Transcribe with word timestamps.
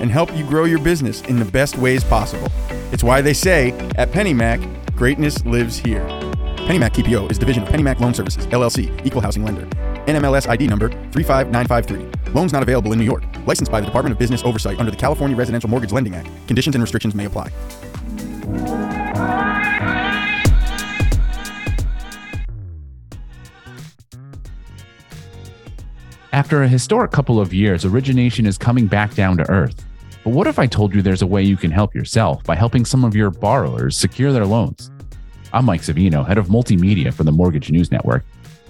and 0.00 0.10
help 0.10 0.34
you 0.36 0.44
grow 0.44 0.64
your 0.64 0.80
business 0.80 1.22
in 1.22 1.38
the 1.38 1.44
best 1.44 1.78
ways 1.78 2.02
possible. 2.02 2.48
It's 2.92 3.04
why 3.04 3.20
they 3.20 3.34
say 3.34 3.72
at 3.96 4.10
PennyMac, 4.10 4.96
greatness 4.96 5.44
lives 5.44 5.78
here. 5.78 6.04
PennyMac 6.66 6.90
TPO 6.90 7.30
is 7.30 7.38
division 7.38 7.62
of 7.62 7.68
PennyMac 7.68 8.00
Loan 8.00 8.14
Services, 8.14 8.46
LLC, 8.48 9.06
equal 9.06 9.20
housing 9.20 9.44
lender. 9.44 9.66
NMLS 10.06 10.48
ID 10.48 10.66
number 10.66 10.88
35953. 11.12 12.32
Loans 12.32 12.52
not 12.52 12.62
available 12.62 12.92
in 12.92 12.98
New 12.98 13.04
York. 13.04 13.24
Licensed 13.46 13.70
by 13.70 13.80
the 13.80 13.86
Department 13.86 14.12
of 14.12 14.18
Business 14.18 14.42
Oversight 14.44 14.78
under 14.78 14.90
the 14.90 14.96
California 14.96 15.36
Residential 15.36 15.68
Mortgage 15.68 15.92
Lending 15.92 16.14
Act. 16.14 16.28
Conditions 16.46 16.74
and 16.74 16.82
restrictions 16.82 17.14
may 17.14 17.26
apply. 17.26 17.50
After 26.32 26.62
a 26.62 26.68
historic 26.68 27.10
couple 27.10 27.40
of 27.40 27.52
years, 27.52 27.84
origination 27.84 28.46
is 28.46 28.56
coming 28.56 28.86
back 28.86 29.14
down 29.14 29.36
to 29.38 29.50
earth. 29.50 29.84
But 30.22 30.30
what 30.30 30.46
if 30.46 30.60
I 30.60 30.66
told 30.68 30.94
you 30.94 31.02
there's 31.02 31.22
a 31.22 31.26
way 31.26 31.42
you 31.42 31.56
can 31.56 31.72
help 31.72 31.92
yourself 31.92 32.44
by 32.44 32.54
helping 32.54 32.84
some 32.84 33.04
of 33.04 33.16
your 33.16 33.30
borrowers 33.30 33.96
secure 33.96 34.32
their 34.32 34.46
loans? 34.46 34.92
I'm 35.52 35.64
Mike 35.64 35.80
Savino, 35.80 36.24
head 36.24 36.38
of 36.38 36.46
multimedia 36.46 37.12
for 37.12 37.24
the 37.24 37.32
Mortgage 37.32 37.72
News 37.72 37.90
Network. 37.90 38.24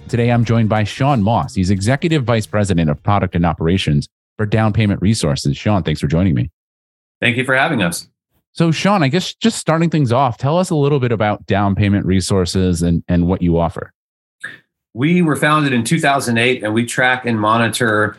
Today, 0.09 0.31
I'm 0.31 0.43
joined 0.43 0.69
by 0.69 0.83
Sean 0.83 1.21
Moss. 1.21 1.53
He's 1.53 1.69
Executive 1.69 2.23
Vice 2.23 2.47
President 2.47 2.89
of 2.89 3.01
Product 3.03 3.35
and 3.35 3.45
Operations 3.45 4.09
for 4.37 4.47
Down 4.47 4.73
Payment 4.73 4.99
Resources. 4.99 5.55
Sean, 5.55 5.83
thanks 5.83 6.01
for 6.01 6.07
joining 6.07 6.33
me. 6.33 6.49
Thank 7.19 7.37
you 7.37 7.45
for 7.45 7.53
having 7.53 7.83
us. 7.83 8.07
So, 8.53 8.71
Sean, 8.71 9.03
I 9.03 9.07
guess 9.07 9.35
just 9.35 9.59
starting 9.59 9.91
things 9.91 10.11
off, 10.11 10.39
tell 10.39 10.57
us 10.57 10.71
a 10.71 10.75
little 10.75 10.99
bit 10.99 11.11
about 11.11 11.45
Down 11.45 11.75
Payment 11.75 12.07
Resources 12.07 12.81
and, 12.81 13.03
and 13.07 13.27
what 13.27 13.43
you 13.43 13.59
offer. 13.59 13.93
We 14.93 15.21
were 15.21 15.35
founded 15.35 15.73
in 15.73 15.83
2008 15.83 16.63
and 16.63 16.73
we 16.73 16.85
track 16.85 17.25
and 17.25 17.39
monitor 17.39 18.17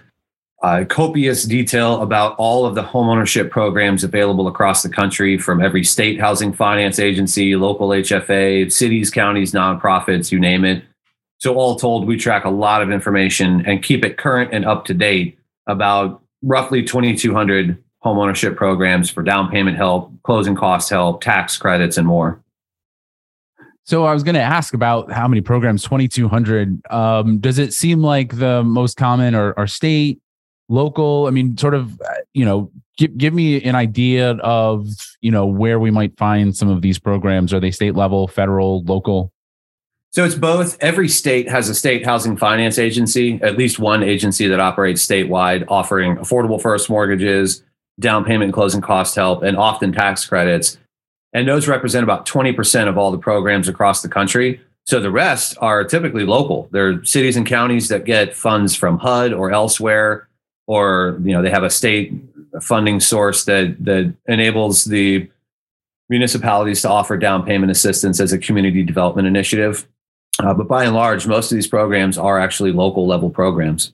uh, 0.62 0.84
copious 0.88 1.42
detail 1.42 2.00
about 2.02 2.36
all 2.38 2.64
of 2.64 2.74
the 2.74 2.82
homeownership 2.82 3.50
programs 3.50 4.04
available 4.04 4.46
across 4.46 4.82
the 4.82 4.88
country 4.88 5.36
from 5.36 5.60
every 5.60 5.82
state 5.82 6.20
housing 6.20 6.52
finance 6.52 6.98
agency, 6.98 7.56
local 7.56 7.88
HFA, 7.88 8.70
cities, 8.70 9.10
counties, 9.10 9.52
nonprofits, 9.52 10.30
you 10.30 10.38
name 10.38 10.64
it. 10.64 10.84
So, 11.38 11.56
all 11.56 11.74
told, 11.74 12.06
we 12.06 12.16
track 12.16 12.44
a 12.44 12.50
lot 12.50 12.82
of 12.82 12.92
information 12.92 13.66
and 13.66 13.82
keep 13.82 14.04
it 14.04 14.16
current 14.16 14.50
and 14.52 14.64
up 14.64 14.84
to 14.84 14.94
date 14.94 15.36
about 15.66 16.22
roughly 16.42 16.84
2,200 16.84 17.82
homeownership 18.04 18.54
programs 18.56 19.10
for 19.10 19.24
down 19.24 19.50
payment 19.50 19.76
help, 19.76 20.12
closing 20.22 20.54
cost 20.54 20.90
help, 20.90 21.20
tax 21.20 21.56
credits, 21.56 21.96
and 21.96 22.06
more. 22.06 22.41
So 23.84 24.04
I 24.04 24.14
was 24.14 24.22
going 24.22 24.36
to 24.36 24.40
ask 24.40 24.74
about 24.74 25.10
how 25.10 25.26
many 25.26 25.40
programs, 25.40 25.82
2,200. 25.82 26.80
Um, 26.90 27.38
does 27.38 27.58
it 27.58 27.72
seem 27.72 28.00
like 28.02 28.36
the 28.36 28.62
most 28.62 28.96
common 28.96 29.34
are, 29.34 29.58
are 29.58 29.66
state, 29.66 30.20
local? 30.68 31.26
I 31.26 31.30
mean, 31.30 31.56
sort 31.56 31.74
of, 31.74 32.00
uh, 32.00 32.14
you 32.32 32.44
know, 32.44 32.70
give, 32.96 33.16
give 33.18 33.34
me 33.34 33.62
an 33.62 33.74
idea 33.74 34.32
of, 34.36 34.88
you 35.20 35.30
know, 35.30 35.46
where 35.46 35.80
we 35.80 35.90
might 35.90 36.16
find 36.16 36.56
some 36.56 36.68
of 36.68 36.80
these 36.80 36.98
programs. 36.98 37.52
Are 37.52 37.58
they 37.58 37.72
state 37.72 37.96
level, 37.96 38.28
federal, 38.28 38.84
local? 38.84 39.32
So 40.12 40.24
it's 40.24 40.34
both. 40.34 40.76
Every 40.80 41.08
state 41.08 41.48
has 41.48 41.68
a 41.68 41.74
state 41.74 42.04
housing 42.04 42.36
finance 42.36 42.78
agency, 42.78 43.40
at 43.42 43.56
least 43.56 43.78
one 43.78 44.02
agency 44.02 44.46
that 44.46 44.60
operates 44.60 45.04
statewide, 45.04 45.64
offering 45.68 46.16
affordable 46.16 46.60
first 46.60 46.90
mortgages, 46.90 47.64
down 47.98 48.24
payment 48.24 48.52
closing 48.52 48.82
cost 48.82 49.16
help, 49.16 49.42
and 49.42 49.56
often 49.56 49.90
tax 49.90 50.26
credits. 50.26 50.76
And 51.32 51.48
those 51.48 51.66
represent 51.66 52.04
about 52.04 52.26
20% 52.26 52.88
of 52.88 52.98
all 52.98 53.10
the 53.10 53.18
programs 53.18 53.68
across 53.68 54.02
the 54.02 54.08
country. 54.08 54.60
So 54.84 55.00
the 55.00 55.10
rest 55.10 55.56
are 55.60 55.84
typically 55.84 56.24
local. 56.24 56.68
They're 56.72 57.02
cities 57.04 57.36
and 57.36 57.46
counties 57.46 57.88
that 57.88 58.04
get 58.04 58.34
funds 58.34 58.74
from 58.74 58.98
HUD 58.98 59.32
or 59.32 59.52
elsewhere 59.52 60.28
or 60.66 61.18
you 61.22 61.32
know 61.32 61.42
they 61.42 61.50
have 61.50 61.64
a 61.64 61.70
state 61.70 62.12
funding 62.60 63.00
source 63.00 63.44
that 63.44 63.76
that 63.84 64.14
enables 64.26 64.84
the 64.84 65.28
municipalities 66.08 66.82
to 66.82 66.88
offer 66.88 67.16
down 67.16 67.44
payment 67.44 67.70
assistance 67.70 68.20
as 68.20 68.32
a 68.32 68.38
community 68.38 68.82
development 68.82 69.26
initiative. 69.26 69.86
Uh, 70.38 70.52
but 70.52 70.68
by 70.68 70.84
and 70.84 70.94
large, 70.94 71.26
most 71.26 71.50
of 71.50 71.56
these 71.56 71.66
programs 71.66 72.18
are 72.18 72.38
actually 72.38 72.72
local 72.72 73.06
level 73.06 73.30
programs. 73.30 73.92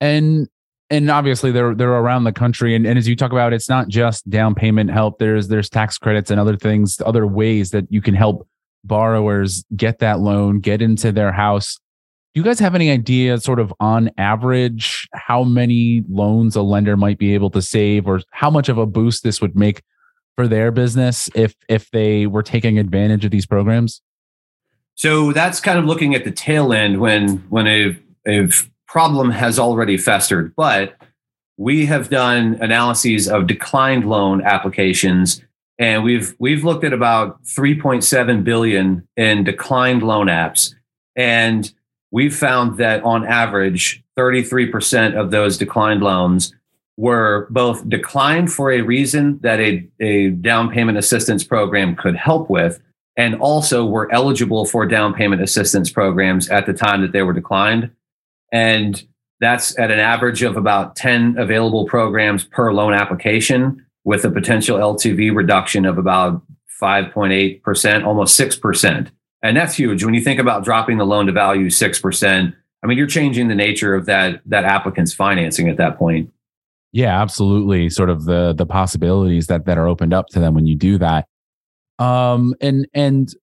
And 0.00 0.48
and 0.90 1.10
obviously 1.10 1.52
they're 1.52 1.74
they're 1.74 1.92
around 1.92 2.24
the 2.24 2.32
country. 2.32 2.74
And, 2.74 2.86
and 2.86 2.98
as 2.98 3.08
you 3.08 3.16
talk 3.16 3.32
about, 3.32 3.52
it's 3.52 3.68
not 3.68 3.88
just 3.88 4.28
down 4.28 4.54
payment 4.54 4.90
help. 4.90 5.18
There's 5.18 5.48
there's 5.48 5.68
tax 5.70 5.98
credits 5.98 6.30
and 6.30 6.40
other 6.40 6.56
things, 6.56 7.00
other 7.04 7.26
ways 7.26 7.70
that 7.70 7.90
you 7.90 8.00
can 8.00 8.14
help 8.14 8.48
borrowers 8.84 9.64
get 9.74 9.98
that 9.98 10.20
loan, 10.20 10.60
get 10.60 10.80
into 10.80 11.10
their 11.10 11.32
house 11.32 11.78
do 12.36 12.40
you 12.40 12.44
guys 12.44 12.60
have 12.60 12.74
any 12.74 12.90
idea, 12.90 13.38
sort 13.38 13.58
of 13.58 13.72
on 13.80 14.10
average, 14.18 15.08
how 15.14 15.42
many 15.42 16.04
loans 16.06 16.54
a 16.54 16.60
lender 16.60 16.94
might 16.94 17.16
be 17.16 17.32
able 17.32 17.48
to 17.48 17.62
save, 17.62 18.06
or 18.06 18.20
how 18.30 18.50
much 18.50 18.68
of 18.68 18.76
a 18.76 18.84
boost 18.84 19.22
this 19.22 19.40
would 19.40 19.56
make 19.56 19.82
for 20.34 20.46
their 20.46 20.70
business 20.70 21.30
if 21.34 21.54
if 21.66 21.90
they 21.92 22.26
were 22.26 22.42
taking 22.42 22.78
advantage 22.78 23.24
of 23.24 23.30
these 23.30 23.46
programs? 23.46 24.02
So 24.96 25.32
that's 25.32 25.60
kind 25.60 25.78
of 25.78 25.86
looking 25.86 26.14
at 26.14 26.24
the 26.24 26.30
tail 26.30 26.74
end 26.74 27.00
when 27.00 27.38
when 27.48 27.66
a, 27.66 27.96
a 28.26 28.52
problem 28.96 29.30
has 29.30 29.58
already 29.58 29.98
festered. 29.98 30.56
But 30.56 30.96
we 31.58 31.84
have 31.84 32.08
done 32.08 32.56
analyses 32.62 33.28
of 33.28 33.46
declined 33.46 34.08
loan 34.08 34.40
applications 34.40 35.42
and 35.78 36.02
we've 36.02 36.34
we've 36.38 36.64
looked 36.64 36.82
at 36.82 36.94
about 36.94 37.42
3.7 37.44 38.42
billion 38.42 39.06
in 39.18 39.44
declined 39.44 40.02
loan 40.02 40.28
apps 40.28 40.74
and 41.14 41.70
we've 42.10 42.34
found 42.34 42.78
that 42.78 43.02
on 43.02 43.26
average, 43.26 44.02
33% 44.18 45.14
of 45.14 45.30
those 45.30 45.58
declined 45.58 46.02
loans 46.02 46.54
were 46.96 47.48
both 47.50 47.86
declined 47.90 48.50
for 48.50 48.72
a 48.72 48.80
reason 48.80 49.38
that 49.42 49.60
a, 49.60 49.86
a 50.00 50.30
down 50.30 50.70
payment 50.70 50.96
assistance 50.96 51.44
program 51.44 51.94
could 51.96 52.16
help 52.16 52.48
with, 52.48 52.80
and 53.18 53.34
also 53.34 53.84
were 53.84 54.10
eligible 54.10 54.64
for 54.64 54.86
down 54.86 55.12
payment 55.12 55.42
assistance 55.42 55.90
programs 55.90 56.48
at 56.48 56.64
the 56.64 56.72
time 56.72 57.02
that 57.02 57.12
they 57.12 57.20
were 57.20 57.34
declined. 57.34 57.90
And 58.52 59.02
that's 59.40 59.78
at 59.78 59.90
an 59.90 59.98
average 59.98 60.42
of 60.42 60.56
about 60.56 60.96
10 60.96 61.36
available 61.38 61.86
programs 61.86 62.44
per 62.44 62.72
loan 62.72 62.94
application 62.94 63.84
with 64.04 64.24
a 64.24 64.30
potential 64.30 64.78
LTV 64.78 65.34
reduction 65.34 65.84
of 65.84 65.98
about 65.98 66.42
5.8%, 66.80 68.04
almost 68.06 68.38
6%. 68.38 69.10
And 69.42 69.56
that's 69.56 69.74
huge. 69.74 70.04
When 70.04 70.14
you 70.14 70.20
think 70.20 70.40
about 70.40 70.64
dropping 70.64 70.98
the 70.98 71.04
loan 71.04 71.26
to 71.26 71.32
value 71.32 71.66
6%, 71.66 72.54
I 72.82 72.86
mean, 72.86 72.98
you're 72.98 73.06
changing 73.06 73.48
the 73.48 73.54
nature 73.54 73.94
of 73.94 74.06
that, 74.06 74.40
that 74.46 74.64
applicant's 74.64 75.12
financing 75.12 75.68
at 75.68 75.76
that 75.76 75.98
point. 75.98 76.30
Yeah, 76.92 77.20
absolutely. 77.20 77.90
Sort 77.90 78.10
of 78.10 78.24
the, 78.24 78.54
the 78.56 78.66
possibilities 78.66 79.48
that, 79.48 79.66
that 79.66 79.76
are 79.76 79.86
opened 79.86 80.14
up 80.14 80.28
to 80.28 80.40
them 80.40 80.54
when 80.54 80.66
you 80.66 80.76
do 80.76 80.98
that. 80.98 81.26
Um, 81.98 82.54
and, 82.60 82.86
and 82.94 83.34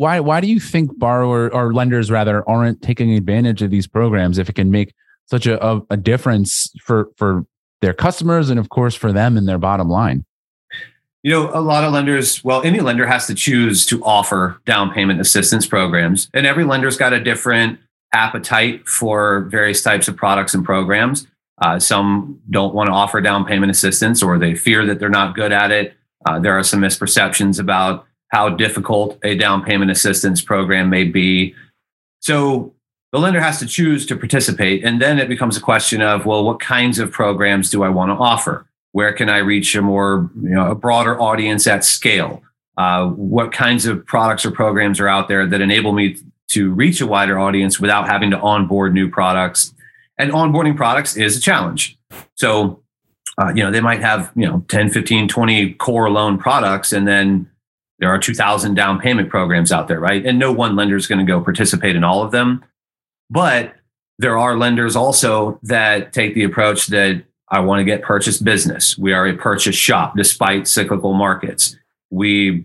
why, 0.00 0.18
why 0.18 0.40
do 0.40 0.46
you 0.46 0.58
think 0.58 0.98
borrower 0.98 1.52
or 1.52 1.74
lenders 1.74 2.10
rather 2.10 2.48
aren't 2.48 2.80
taking 2.80 3.12
advantage 3.12 3.60
of 3.60 3.70
these 3.70 3.86
programs 3.86 4.38
if 4.38 4.48
it 4.48 4.54
can 4.54 4.70
make 4.70 4.94
such 5.26 5.46
a, 5.46 5.62
a, 5.62 5.82
a 5.90 5.96
difference 5.98 6.72
for, 6.80 7.10
for 7.18 7.44
their 7.82 7.92
customers 7.92 8.48
and 8.48 8.58
of 8.58 8.70
course 8.70 8.94
for 8.94 9.12
them 9.12 9.36
and 9.36 9.46
their 9.46 9.58
bottom 9.58 9.90
line? 9.90 10.24
You 11.22 11.32
know, 11.32 11.50
a 11.52 11.60
lot 11.60 11.84
of 11.84 11.92
lenders, 11.92 12.42
well, 12.42 12.62
any 12.62 12.80
lender 12.80 13.06
has 13.06 13.26
to 13.26 13.34
choose 13.34 13.84
to 13.86 14.02
offer 14.02 14.58
down 14.64 14.90
payment 14.90 15.20
assistance 15.20 15.66
programs, 15.66 16.30
and 16.32 16.46
every 16.46 16.64
lender's 16.64 16.96
got 16.96 17.12
a 17.12 17.22
different 17.22 17.78
appetite 18.14 18.88
for 18.88 19.40
various 19.50 19.82
types 19.82 20.08
of 20.08 20.16
products 20.16 20.54
and 20.54 20.64
programs. 20.64 21.26
Uh, 21.60 21.78
some 21.78 22.40
don't 22.48 22.74
want 22.74 22.86
to 22.86 22.92
offer 22.94 23.20
down 23.20 23.44
payment 23.44 23.70
assistance 23.70 24.22
or 24.22 24.38
they 24.38 24.54
fear 24.54 24.86
that 24.86 24.98
they're 24.98 25.10
not 25.10 25.34
good 25.34 25.52
at 25.52 25.70
it. 25.70 25.92
Uh, 26.24 26.38
there 26.38 26.58
are 26.58 26.62
some 26.62 26.80
misperceptions 26.80 27.60
about 27.60 28.06
how 28.30 28.48
difficult 28.48 29.18
a 29.22 29.36
down 29.36 29.62
payment 29.62 29.90
assistance 29.90 30.40
program 30.40 30.88
may 30.90 31.04
be. 31.04 31.54
So 32.20 32.74
the 33.12 33.18
lender 33.18 33.40
has 33.40 33.58
to 33.58 33.66
choose 33.66 34.06
to 34.06 34.16
participate. 34.16 34.84
And 34.84 35.00
then 35.00 35.18
it 35.18 35.28
becomes 35.28 35.56
a 35.56 35.60
question 35.60 36.00
of, 36.00 36.26
well, 36.26 36.44
what 36.44 36.60
kinds 36.60 36.98
of 36.98 37.10
programs 37.10 37.70
do 37.70 37.82
I 37.82 37.88
want 37.88 38.10
to 38.10 38.14
offer? 38.14 38.66
Where 38.92 39.12
can 39.12 39.28
I 39.28 39.38
reach 39.38 39.74
a 39.74 39.82
more, 39.82 40.30
you 40.42 40.50
know, 40.50 40.70
a 40.70 40.74
broader 40.74 41.20
audience 41.20 41.66
at 41.66 41.84
scale? 41.84 42.42
Uh, 42.76 43.08
what 43.08 43.52
kinds 43.52 43.86
of 43.86 44.06
products 44.06 44.46
or 44.46 44.50
programs 44.50 45.00
are 45.00 45.08
out 45.08 45.28
there 45.28 45.46
that 45.46 45.60
enable 45.60 45.92
me 45.92 46.16
to 46.48 46.72
reach 46.72 47.00
a 47.00 47.06
wider 47.06 47.38
audience 47.38 47.78
without 47.78 48.08
having 48.08 48.30
to 48.30 48.38
onboard 48.38 48.94
new 48.94 49.10
products? 49.10 49.74
And 50.18 50.30
onboarding 50.30 50.76
products 50.76 51.16
is 51.16 51.36
a 51.36 51.40
challenge. 51.40 51.98
So 52.36 52.82
uh, 53.40 53.52
you 53.54 53.62
know, 53.62 53.70
they 53.70 53.80
might 53.80 54.00
have, 54.00 54.30
you 54.36 54.46
know, 54.46 54.64
10, 54.68 54.90
15, 54.90 55.28
20 55.28 55.74
core 55.74 56.10
loan 56.10 56.36
products, 56.36 56.92
and 56.92 57.08
then 57.08 57.48
there 58.00 58.08
are 58.08 58.18
2,000 58.18 58.74
down 58.74 58.98
payment 58.98 59.28
programs 59.28 59.70
out 59.70 59.86
there, 59.86 60.00
right? 60.00 60.24
And 60.24 60.38
no 60.38 60.50
one 60.50 60.74
lender 60.74 60.96
is 60.96 61.06
going 61.06 61.24
to 61.24 61.30
go 61.30 61.40
participate 61.40 61.96
in 61.96 62.02
all 62.02 62.22
of 62.22 62.32
them. 62.32 62.64
But 63.28 63.74
there 64.18 64.38
are 64.38 64.56
lenders 64.56 64.96
also 64.96 65.60
that 65.62 66.12
take 66.12 66.34
the 66.34 66.44
approach 66.44 66.88
that 66.88 67.22
I 67.50 67.60
want 67.60 67.80
to 67.80 67.84
get 67.84 68.02
purchase 68.02 68.38
business. 68.38 68.96
We 68.96 69.12
are 69.12 69.26
a 69.26 69.36
purchase 69.36 69.76
shop 69.76 70.14
despite 70.16 70.66
cyclical 70.66 71.14
markets. 71.14 71.76
We 72.10 72.64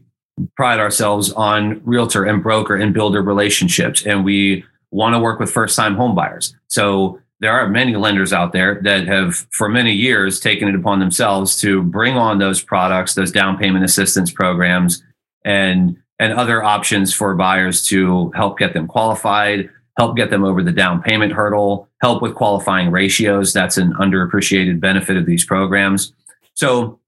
pride 0.56 0.80
ourselves 0.80 1.32
on 1.34 1.82
realtor 1.84 2.24
and 2.24 2.42
broker 2.42 2.76
and 2.76 2.94
builder 2.94 3.22
relationships, 3.22 4.06
and 4.06 4.24
we 4.24 4.64
want 4.92 5.16
to 5.16 5.20
work 5.20 5.40
with 5.40 5.52
first 5.52 5.76
time 5.76 5.96
homebuyers. 5.96 6.54
So 6.68 7.20
there 7.40 7.52
are 7.52 7.68
many 7.68 7.96
lenders 7.96 8.32
out 8.32 8.54
there 8.54 8.80
that 8.84 9.08
have 9.08 9.48
for 9.52 9.68
many 9.68 9.94
years 9.94 10.40
taken 10.40 10.68
it 10.68 10.76
upon 10.76 11.00
themselves 11.00 11.60
to 11.62 11.84
bring 11.84 12.16
on 12.16 12.40
those 12.40 12.62
products 12.62 13.14
those 13.14 13.32
down 13.32 13.58
payment 13.58 13.84
assistance 13.84 14.32
programs 14.32 15.04
and 15.46 15.98
and 16.20 16.34
other 16.34 16.64
options 16.64 17.14
for 17.14 17.36
buyers 17.36 17.86
to 17.88 18.32
help 18.36 18.58
get 18.58 18.74
them 18.74 18.88
qualified 18.88 19.70
help 19.98 20.18
get 20.18 20.30
them 20.30 20.44
over 20.44 20.62
the 20.62 20.72
down 20.72 21.02
payment 21.02 21.32
hurdle 21.32 21.88
help 22.02 22.22
with 22.22 22.36
qualifying 22.36 22.92
ratios 22.92 23.54
that's 23.54 23.78
an 23.78 23.94
underappreciated 23.94 24.80
benefit 24.80 25.16
of 25.16 25.26
these 25.26 25.46
programs 25.46 26.14
so 26.54 27.00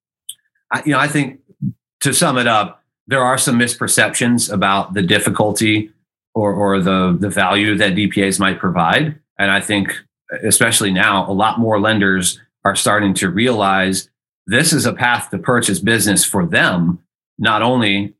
you 0.86 0.94
know 0.94 1.00
i 1.00 1.08
think 1.08 1.40
to 2.00 2.14
sum 2.14 2.38
it 2.38 2.48
up 2.48 2.84
there 3.08 3.24
are 3.24 3.38
some 3.38 3.58
misperceptions 3.58 4.52
about 4.52 4.94
the 4.94 5.02
difficulty 5.02 5.92
or, 6.36 6.54
or 6.54 6.80
the, 6.82 7.18
the 7.20 7.30
value 7.30 7.76
that 7.76 7.94
dpas 7.94 8.40
might 8.40 8.60
provide 8.60 9.20
and 9.38 9.52
i 9.52 9.60
think 9.60 9.94
especially 10.44 10.92
now, 10.92 11.30
a 11.30 11.34
lot 11.34 11.60
more 11.60 11.80
lenders 11.80 12.40
are 12.66 12.76
starting 12.76 13.14
to 13.16 13.30
realize 13.30 14.10
this 14.46 14.74
is 14.74 14.86
a 14.86 14.94
path 14.94 15.30
to 15.30 15.38
purchase 15.38 15.80
business 15.80 16.24
for 16.26 16.46
them. 16.46 17.00
Not 17.38 17.62
only, 17.62 18.16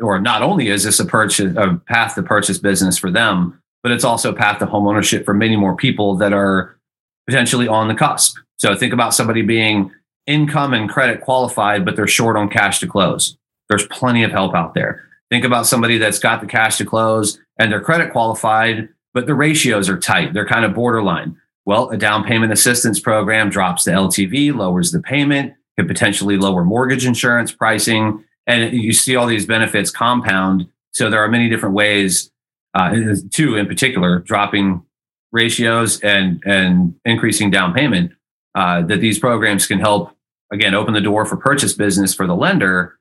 or 0.00 0.20
not 0.20 0.42
only 0.42 0.68
is 0.68 0.84
this 0.84 1.00
a 1.00 1.04
purchase 1.04 1.54
a 1.56 1.80
path 1.86 2.14
to 2.14 2.22
purchase 2.22 2.58
business 2.58 2.98
for 2.98 3.10
them, 3.10 3.60
but 3.82 3.92
it's 3.92 4.04
also 4.04 4.30
a 4.30 4.36
path 4.36 4.58
to 4.58 4.66
home 4.66 4.86
ownership 4.86 5.24
for 5.24 5.34
many 5.34 5.56
more 5.56 5.76
people 5.76 6.16
that 6.16 6.32
are 6.32 6.78
potentially 7.26 7.68
on 7.68 7.88
the 7.88 7.94
cusp. 7.94 8.36
So 8.56 8.74
think 8.74 8.92
about 8.92 9.14
somebody 9.14 9.42
being 9.42 9.90
income 10.26 10.72
and 10.72 10.88
credit 10.88 11.20
qualified, 11.20 11.84
but 11.84 11.96
they're 11.96 12.06
short 12.06 12.36
on 12.36 12.48
cash 12.48 12.78
to 12.80 12.86
close. 12.86 13.36
There's 13.68 13.86
plenty 13.86 14.22
of 14.22 14.30
help 14.30 14.54
out 14.54 14.74
there. 14.74 15.08
Think 15.30 15.44
about 15.44 15.66
somebody 15.66 15.98
that's 15.98 16.18
got 16.18 16.40
the 16.40 16.46
cash 16.46 16.76
to 16.78 16.84
close 16.84 17.40
and 17.58 17.72
they're 17.72 17.80
credit 17.80 18.12
qualified, 18.12 18.88
but 19.14 19.26
the 19.26 19.34
ratios 19.34 19.88
are 19.88 19.98
tight. 19.98 20.32
They're 20.32 20.46
kind 20.46 20.64
of 20.64 20.74
borderline. 20.74 21.36
Well, 21.64 21.90
a 21.90 21.96
down 21.96 22.24
payment 22.24 22.52
assistance 22.52 22.98
program 22.98 23.48
drops 23.48 23.84
the 23.84 23.92
LTV, 23.92 24.54
lowers 24.54 24.90
the 24.90 25.00
payment, 25.00 25.54
could 25.78 25.88
potentially 25.88 26.36
lower 26.36 26.64
mortgage 26.64 27.06
insurance 27.06 27.52
pricing. 27.52 28.24
And 28.46 28.72
you 28.72 28.92
see 28.92 29.16
all 29.16 29.26
these 29.26 29.46
benefits 29.46 29.90
compound. 29.90 30.66
So 30.92 31.10
there 31.10 31.22
are 31.22 31.28
many 31.28 31.48
different 31.48 31.74
ways, 31.74 32.30
uh, 32.74 32.94
two 33.30 33.56
in 33.56 33.66
particular, 33.66 34.18
dropping 34.20 34.82
ratios 35.30 36.00
and, 36.00 36.42
and 36.44 36.94
increasing 37.04 37.50
down 37.50 37.72
payment, 37.72 38.12
uh, 38.54 38.82
that 38.82 39.00
these 39.00 39.18
programs 39.18 39.66
can 39.66 39.78
help, 39.78 40.14
again, 40.52 40.74
open 40.74 40.92
the 40.92 41.00
door 41.00 41.24
for 41.24 41.36
purchase 41.36 41.72
business 41.72 42.12
for 42.14 42.26
the 42.26 42.34
lender 42.34 42.98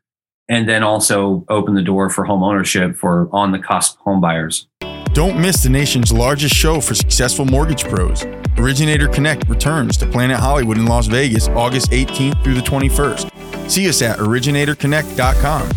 and 0.48 0.68
then 0.68 0.84
also 0.84 1.46
open 1.50 1.76
the 1.76 1.82
door 1.82 2.10
for 2.10 2.26
home 2.26 2.44
ownership 2.44 2.96
for 2.96 3.30
on 3.32 3.52
the 3.52 3.60
cusp 3.60 3.98
home 4.00 4.20
buyers. 4.20 4.68
Don't 5.14 5.40
miss 5.40 5.64
the 5.64 5.70
nation's 5.70 6.12
largest 6.12 6.56
show 6.56 6.80
for 6.80 6.96
successful 6.96 7.46
mortgage 7.46 7.84
pros. 7.84 8.26
Originator 8.58 9.08
Connect 9.08 9.48
returns 9.50 9.98
to 9.98 10.06
Planet 10.06 10.38
Hollywood 10.38 10.78
in 10.78 10.86
Las 10.86 11.08
Vegas 11.08 11.48
August 11.50 11.92
18th 11.92 12.42
through 12.44 12.54
the 12.54 12.62
21st. 12.62 13.41
See 13.72 13.88
us 13.88 14.02
at 14.02 14.18
originatorconnect.com. 14.18 15.70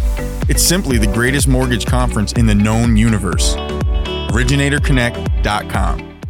It's 0.49 0.65
simply 0.65 0.99
the 0.99 1.07
greatest 1.07 1.47
mortgage 1.47 1.87
conference 1.87 2.33
in 2.33 2.47
the 2.47 2.55
known 2.55 2.97
universe. 2.97 3.55
originatorconnect.com. 3.55 6.21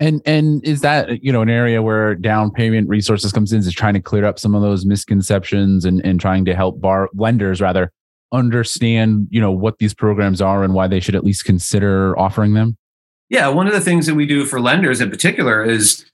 And 0.00 0.22
and 0.24 0.66
is 0.66 0.80
that 0.80 1.22
you 1.22 1.30
know 1.30 1.42
an 1.42 1.50
area 1.50 1.82
where 1.82 2.14
down 2.14 2.50
payment 2.50 2.88
resources 2.88 3.30
comes 3.30 3.52
in 3.52 3.58
is 3.58 3.70
trying 3.74 3.92
to 3.92 4.00
clear 4.00 4.24
up 4.24 4.38
some 4.38 4.54
of 4.54 4.62
those 4.62 4.86
misconceptions 4.86 5.84
and, 5.84 6.02
and 6.02 6.18
trying 6.18 6.46
to 6.46 6.54
help 6.54 6.80
bar 6.80 7.10
lenders 7.12 7.60
rather 7.60 7.92
understand 8.32 9.28
you 9.30 9.38
know 9.38 9.52
what 9.52 9.80
these 9.80 9.92
programs 9.92 10.40
are 10.40 10.64
and 10.64 10.72
why 10.72 10.88
they 10.88 10.98
should 10.98 11.14
at 11.14 11.24
least 11.24 11.44
consider 11.44 12.18
offering 12.18 12.54
them 12.54 12.78
yeah 13.28 13.48
one 13.48 13.66
of 13.66 13.74
the 13.74 13.82
things 13.82 14.06
that 14.06 14.14
we 14.14 14.24
do 14.24 14.46
for 14.46 14.58
lenders 14.58 15.02
in 15.02 15.10
particular 15.10 15.62
is 15.62 16.06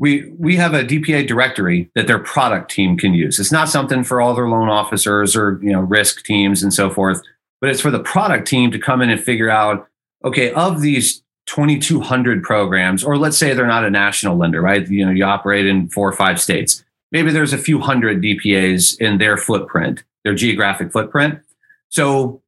we 0.00 0.32
we 0.38 0.56
have 0.56 0.72
a 0.72 0.82
dpa 0.82 1.28
directory 1.28 1.90
that 1.94 2.08
their 2.08 2.18
product 2.18 2.70
team 2.70 2.96
can 2.96 3.14
use. 3.14 3.38
It's 3.38 3.52
not 3.52 3.68
something 3.68 4.02
for 4.02 4.20
all 4.20 4.34
their 4.34 4.48
loan 4.48 4.68
officers 4.68 5.36
or 5.36 5.60
you 5.62 5.70
know 5.70 5.80
risk 5.80 6.24
teams 6.24 6.62
and 6.62 6.74
so 6.74 6.90
forth 6.90 7.22
but 7.60 7.68
it's 7.68 7.82
for 7.82 7.90
the 7.90 8.00
product 8.00 8.48
team 8.48 8.70
to 8.70 8.78
come 8.78 9.02
in 9.02 9.10
and 9.10 9.22
figure 9.22 9.50
out 9.50 9.86
okay 10.24 10.52
of 10.54 10.80
these 10.80 11.22
2200 11.46 12.42
programs 12.42 13.04
or 13.04 13.18
let's 13.18 13.36
say 13.36 13.52
they're 13.52 13.66
not 13.66 13.84
a 13.84 13.90
national 13.90 14.36
lender 14.36 14.62
right? 14.62 14.88
You 14.88 15.04
know 15.04 15.12
you 15.12 15.24
operate 15.24 15.66
in 15.66 15.88
four 15.90 16.08
or 16.08 16.16
five 16.16 16.40
states. 16.40 16.82
Maybe 17.12 17.30
there's 17.30 17.52
a 17.52 17.58
few 17.58 17.78
hundred 17.78 18.22
dpas 18.22 18.98
in 19.00 19.18
their 19.18 19.36
footprint 19.36 20.02
their 20.24 20.34
geographic 20.34 20.92
footprint. 20.92 21.40
So 21.88 22.42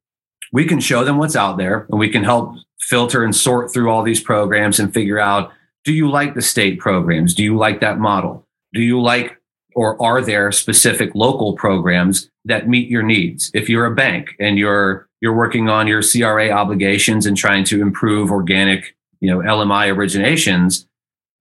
we 0.51 0.65
can 0.65 0.79
show 0.79 1.03
them 1.03 1.17
what's 1.17 1.35
out 1.35 1.57
there 1.57 1.85
and 1.89 1.99
we 1.99 2.09
can 2.09 2.23
help 2.23 2.55
filter 2.79 3.23
and 3.23 3.35
sort 3.35 3.71
through 3.71 3.89
all 3.89 4.03
these 4.03 4.21
programs 4.21 4.79
and 4.79 4.93
figure 4.93 5.19
out 5.19 5.51
do 5.83 5.93
you 5.93 6.09
like 6.09 6.33
the 6.33 6.41
state 6.41 6.79
programs? 6.79 7.33
Do 7.33 7.43
you 7.43 7.57
like 7.57 7.81
that 7.81 7.99
model? 7.99 8.47
Do 8.73 8.81
you 8.81 9.01
like 9.01 9.37
or 9.75 10.01
are 10.01 10.21
there 10.21 10.51
specific 10.51 11.15
local 11.15 11.55
programs 11.55 12.29
that 12.45 12.67
meet 12.67 12.89
your 12.89 13.03
needs? 13.03 13.49
If 13.53 13.69
you're 13.69 13.85
a 13.85 13.95
bank 13.95 14.35
and 14.39 14.57
you're 14.57 15.07
you're 15.21 15.35
working 15.35 15.69
on 15.69 15.87
your 15.87 16.01
CRA 16.01 16.49
obligations 16.49 17.25
and 17.25 17.37
trying 17.37 17.63
to 17.65 17.81
improve 17.81 18.29
organic, 18.31 18.95
you 19.19 19.31
know, 19.31 19.39
LMI 19.39 19.93
originations, 19.93 20.85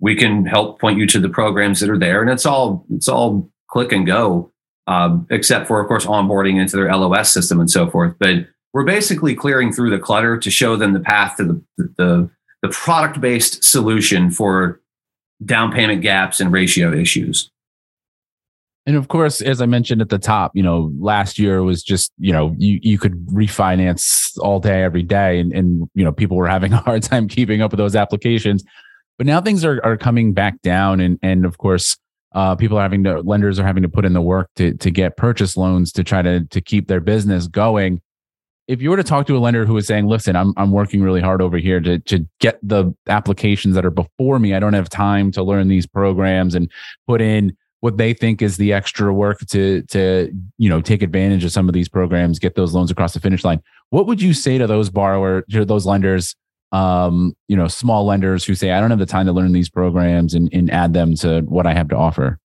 we 0.00 0.15
can 0.15 0.47
help 0.47 0.81
point 0.81 0.99
you 0.99 1.06
to 1.09 1.21
the 1.21 1.29
programs 1.29 1.81
that 1.81 1.91
are 1.91 1.99
there 1.99 2.23
and 2.23 2.31
it's 2.31 2.47
all 2.47 2.85
it's 2.91 3.09
all 3.09 3.50
click 3.69 3.93
and 3.93 4.06
go 4.06 4.53
um, 4.87 5.27
except 5.31 5.67
for, 5.67 5.81
of 5.81 5.89
course, 5.89 6.06
onboarding 6.06 6.61
into 6.61 6.77
their 6.77 6.94
LOS 6.94 7.33
system 7.33 7.61
and 7.61 7.71
so 7.71 7.89
forth. 7.89 8.15
But 8.19 8.47
we're 8.73 8.85
basically 8.85 9.35
clearing 9.35 9.73
through 9.73 9.91
the 9.91 9.99
clutter 9.99 10.39
to 10.39 10.50
show 10.50 10.77
them 10.77 10.93
the 10.93 11.00
path 11.00 11.37
to 11.37 11.44
the, 11.44 11.62
the, 11.99 12.31
the 12.62 12.69
product 12.69 13.20
based 13.20 13.64
solution 13.64 14.31
for 14.31 14.81
down 15.44 15.73
payment 15.73 16.03
gaps 16.03 16.41
and 16.41 16.53
ratio 16.53 16.93
issues. 16.93 17.50
And 18.85 18.97
of 18.97 19.09
course, 19.09 19.41
as 19.41 19.61
I 19.61 19.67
mentioned 19.67 20.01
at 20.01 20.08
the 20.08 20.19
top, 20.19 20.53
you 20.55 20.63
know, 20.63 20.93
last 20.98 21.39
year 21.39 21.63
was 21.63 21.82
just, 21.82 22.10
you 22.19 22.32
know, 22.32 22.55
you, 22.58 22.81
you 22.82 22.98
could 22.98 23.27
refinance 23.27 24.36
all 24.39 24.58
day, 24.58 24.82
every 24.82 25.05
day. 25.05 25.39
And, 25.39 25.53
and, 25.53 25.89
you 25.94 26.05
know, 26.05 26.10
people 26.10 26.36
were 26.36 26.48
having 26.48 26.72
a 26.72 26.79
hard 26.79 27.03
time 27.03 27.29
keeping 27.29 27.63
up 27.63 27.70
with 27.70 27.79
those 27.79 27.94
applications. 27.94 28.65
But 29.19 29.27
now 29.27 29.41
things 29.41 29.65
are, 29.65 29.81
are 29.84 29.96
coming 29.96 30.32
back 30.32 30.60
down. 30.63 30.98
And, 30.98 31.19
and 31.22 31.44
of 31.44 31.58
course, 31.58 31.96
uh, 32.34 32.56
people 32.56 32.79
are 32.79 32.82
having 32.82 33.05
to 33.05 33.20
lenders 33.20 33.58
are 33.58 33.67
having 33.67 33.82
to 33.82 33.89
put 33.89 34.05
in 34.05 34.15
the 34.15 34.20
work 34.20 34.48
to 34.56 34.75
to 34.75 34.91
get 34.91 35.17
purchase 35.17 35.56
loans 35.56 35.93
to 35.93 36.03
try 36.03 36.22
to 36.22 36.44
to 36.46 36.60
keep 36.60 36.89
their 36.89 37.01
business 37.01 37.46
going. 37.46 38.01
If 38.72 38.81
you 38.81 38.88
were 38.88 38.96
to 38.96 39.05
talk 39.05 39.26
to 39.26 39.36
a 39.36 39.38
lender 39.38 39.67
who 39.67 39.76
is 39.76 39.86
saying, 39.86 40.06
"Listen, 40.06 40.34
I'm 40.34 40.55
I'm 40.56 40.72
working 40.72 41.02
really 41.02 41.20
hard 41.20 41.43
over 41.43 41.58
here 41.58 41.79
to 41.81 41.98
to 41.98 42.26
get 42.41 42.58
the 42.62 42.94
applications 43.06 43.74
that 43.74 43.84
are 43.84 43.91
before 43.91 44.38
me. 44.38 44.55
I 44.55 44.60
don't 44.60 44.72
have 44.72 44.88
time 44.88 45.31
to 45.32 45.43
learn 45.43 45.69
these 45.69 45.86
programs 45.86 46.55
and 46.55 46.70
put 47.06 47.20
in 47.20 47.55
what 47.81 47.98
they 47.98 48.14
think 48.14 48.41
is 48.41 48.56
the 48.56 48.72
extra 48.72 49.12
work 49.12 49.41
to 49.48 49.82
to 49.82 50.32
you 50.56 50.70
know 50.70 50.81
take 50.81 51.02
advantage 51.02 51.44
of 51.44 51.52
some 51.52 51.69
of 51.69 51.74
these 51.74 51.88
programs, 51.88 52.38
get 52.38 52.55
those 52.55 52.72
loans 52.72 52.91
across 52.91 53.12
the 53.12 53.20
finish 53.20 53.44
line." 53.44 53.60
What 53.91 54.06
would 54.06 54.22
you 54.22 54.32
say 54.32 54.56
to 54.56 54.67
those 54.67 54.88
borrowers 54.88 55.44
to 55.50 55.67
those 55.67 55.84
lenders 55.84 56.34
um, 56.72 57.36
you 57.48 57.56
know, 57.56 57.69
small 57.69 58.06
lenders 58.06 58.46
who 58.46 58.55
say, 58.55 58.70
I 58.70 58.81
don't 58.81 58.88
have 58.88 58.98
the 58.98 59.05
time 59.05 59.26
to 59.26 59.32
learn 59.32 59.52
these 59.52 59.69
programs 59.69 60.32
and, 60.32 60.48
and 60.55 60.70
add 60.70 60.94
them 60.94 61.14
to 61.17 61.43
what 61.43 61.67
I 61.67 61.74
have 61.74 61.88
to 61.88 61.96
offer? 61.96 62.38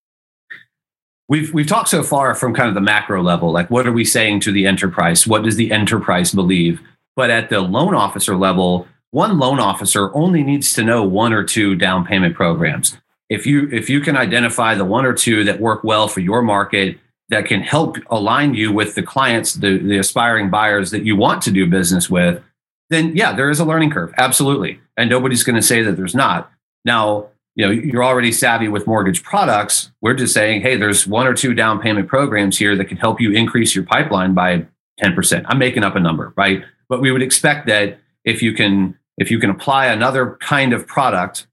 We've 1.29 1.53
we've 1.53 1.67
talked 1.67 1.89
so 1.89 2.03
far 2.03 2.33
from 2.35 2.53
kind 2.53 2.69
of 2.69 2.75
the 2.75 2.81
macro 2.81 3.21
level, 3.21 3.51
like 3.51 3.69
what 3.69 3.85
are 3.85 3.91
we 3.91 4.05
saying 4.05 4.39
to 4.41 4.51
the 4.51 4.65
enterprise? 4.65 5.27
What 5.27 5.43
does 5.43 5.57
the 5.57 5.71
enterprise 5.71 6.33
believe? 6.33 6.81
But 7.15 7.29
at 7.29 7.49
the 7.49 7.61
loan 7.61 7.95
officer 7.95 8.35
level, 8.35 8.87
one 9.11 9.39
loan 9.39 9.59
officer 9.59 10.15
only 10.15 10.43
needs 10.43 10.73
to 10.73 10.83
know 10.83 11.03
one 11.03 11.33
or 11.33 11.43
two 11.43 11.75
down 11.75 12.05
payment 12.05 12.35
programs. 12.35 12.97
If 13.29 13.45
you 13.45 13.67
if 13.71 13.89
you 13.89 13.99
can 13.99 14.15
identify 14.15 14.75
the 14.75 14.85
one 14.85 15.05
or 15.05 15.13
two 15.13 15.43
that 15.43 15.59
work 15.59 15.83
well 15.83 16.07
for 16.07 16.21
your 16.21 16.41
market 16.41 16.97
that 17.29 17.45
can 17.45 17.61
help 17.61 17.97
align 18.09 18.53
you 18.53 18.71
with 18.71 18.95
the 18.95 19.03
clients, 19.03 19.55
the, 19.55 19.77
the 19.79 19.97
aspiring 19.97 20.49
buyers 20.49 20.91
that 20.91 21.03
you 21.03 21.17
want 21.17 21.41
to 21.41 21.51
do 21.51 21.67
business 21.67 22.09
with, 22.09 22.41
then 22.89 23.13
yeah, 23.15 23.33
there 23.33 23.49
is 23.49 23.59
a 23.59 23.65
learning 23.65 23.91
curve. 23.91 24.13
Absolutely. 24.17 24.79
And 24.95 25.09
nobody's 25.09 25.43
going 25.43 25.57
to 25.57 25.61
say 25.61 25.81
that 25.81 25.97
there's 25.97 26.15
not. 26.15 26.49
Now, 26.85 27.27
you 27.57 27.65
know, 27.65 27.71
you're 27.71 28.03
already 28.03 28.31
savvy 28.31 28.67
with 28.67 28.85
mortgage 28.85 29.23
products. 29.23 29.91
We're 29.99 30.13
just 30.13 30.31
saying, 30.31 30.61
hey, 30.61 30.77
there's 30.77 31.07
one 31.07 31.25
or 31.25 31.33
two 31.33 31.55
down 31.55 31.79
payment 31.81 32.07
programs 32.07 32.55
here 32.55 32.75
that 32.75 32.85
can 32.85 32.97
help 32.97 33.19
you 33.19 33.31
increase 33.31 33.73
your 33.73 33.83
pipeline 33.83 34.35
by 34.35 34.67
10%. 35.01 35.43
I'm 35.47 35.57
making 35.57 35.83
up 35.83 35.95
a 35.95 35.99
number, 35.99 36.33
right? 36.37 36.63
But 36.87 37.01
we 37.01 37.11
would 37.11 37.23
expect 37.23 37.65
that 37.65 37.99
if 38.23 38.43
you 38.43 38.53
can 38.53 38.97
if 39.17 39.31
you 39.31 39.39
can 39.39 39.49
apply 39.49 39.87
another 39.87 40.37
kind 40.39 40.71
of 40.71 40.85
product 40.85 41.47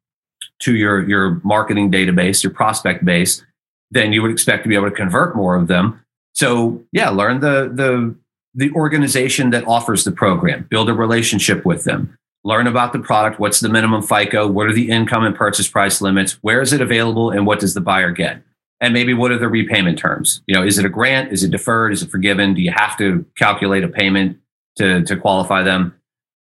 to 0.61 0.77
your 0.77 1.09
your 1.09 1.41
marketing 1.43 1.91
database, 1.91 2.43
your 2.43 2.53
prospect 2.53 3.05
base, 3.07 3.43
then 3.91 4.13
you 4.13 4.21
would 4.21 4.31
expect 4.31 4.65
to 4.65 4.69
be 4.69 4.75
able 4.75 4.91
to 4.91 4.95
convert 4.95 5.35
more 5.35 5.57
of 5.57 5.69
them. 5.69 6.05
So 6.35 6.85
yeah, 6.93 7.09
learn 7.09 7.41
the 7.41 7.71
the 7.73 8.15
the 8.55 8.71
organization 8.73 9.51
that 9.51 9.67
offers 9.67 10.05
the 10.05 10.13
program, 10.13 10.67
build 10.69 10.91
a 10.91 10.95
relationship 10.95 11.65
with 11.65 11.85
them, 11.85 12.17
learn 12.45 12.67
about 12.67 12.93
the 12.93 12.99
product, 12.99 13.41
what's 13.41 13.61
the 13.61 13.69
minimum 13.69 14.03
FICO, 14.03 14.47
what 14.47 14.67
are 14.67 14.73
the 14.73 14.91
income 14.91 15.25
and 15.25 15.35
purchase 15.35 15.67
price 15.67 16.01
limits, 16.01 16.33
where 16.43 16.61
is 16.61 16.73
it 16.73 16.81
available, 16.81 17.31
and 17.31 17.47
what 17.47 17.59
does 17.59 17.75
the 17.75 17.81
buyer 17.81 18.11
get? 18.13 18.43
And 18.81 18.93
maybe 18.93 19.15
what 19.15 19.31
are 19.31 19.39
the 19.39 19.49
repayment 19.49 19.99
terms? 19.99 20.43
You 20.47 20.55
know, 20.55 20.63
is 20.63 20.79
it 20.79 20.85
a 20.85 20.91
grant? 20.91 21.33
Is 21.33 21.43
it 21.43 21.51
deferred? 21.51 21.93
Is 21.93 22.03
it 22.03 22.11
forgiven? 22.11 22.53
Do 22.53 22.61
you 22.61 22.71
have 22.71 22.99
to 22.99 23.25
calculate 23.37 23.83
a 23.83 23.89
payment 23.89 24.39
to, 24.77 25.03
to 25.05 25.17
qualify 25.17 25.63
them? 25.63 25.95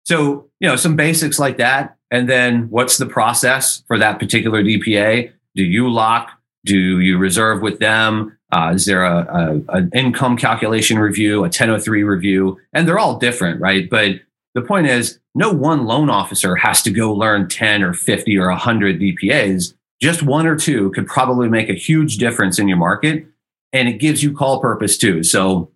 So, 0.04 0.50
you 0.60 0.68
know, 0.68 0.76
some 0.76 0.98
basics 0.98 1.40
like 1.40 1.58
that. 1.58 1.96
And 2.12 2.30
then 2.30 2.70
what's 2.70 2.98
the 2.98 3.06
process 3.06 3.84
for 3.88 3.98
that 3.98 4.20
particular 4.20 4.62
DPA? 4.62 5.32
Do 5.56 5.64
you 5.64 5.90
lock? 5.90 6.32
Do 6.66 7.00
you 7.00 7.18
reserve 7.18 7.62
with 7.62 7.80
them? 7.80 8.38
Uh, 8.52 8.74
is 8.76 8.86
there 8.86 9.04
a, 9.04 9.64
a, 9.70 9.78
an 9.78 9.90
income 9.96 10.38
calculation 10.38 11.00
review, 11.00 11.40
a 11.40 11.44
1003 11.44 12.04
review? 12.04 12.60
And 12.74 12.88
they're 12.88 13.00
all 13.00 13.18
different, 13.18 13.62
right? 13.62 13.90
But 13.90 14.20
the 14.54 14.62
point 14.62 14.88
is, 14.88 15.20
no 15.36 15.52
one 15.52 15.86
loan 15.86 16.10
officer 16.10 16.56
has 16.56 16.82
to 16.84 16.92
go 16.92 17.14
learn 17.14 17.48
10 17.48 17.84
or 17.84 17.94
50 17.94 18.38
or 18.38 18.50
100 18.50 19.00
DPAs. 19.00 19.74
Just 20.02 20.22
one 20.22 20.46
or 20.46 20.56
two 20.56 20.92
could 20.92 21.08
probably 21.08 21.50
make 21.50 21.70
a 21.70 21.74
huge 21.74 22.18
difference 22.18 22.60
in 22.60 22.68
your 22.68 22.78
market. 22.78 23.26
And 23.72 23.90
it 23.90 23.94
gives 23.94 24.22
you 24.22 24.34
call 24.34 24.60
purpose 24.60 24.98
too. 24.98 25.24
So, 25.24 25.72